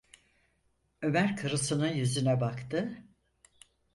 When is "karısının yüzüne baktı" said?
1.37-2.97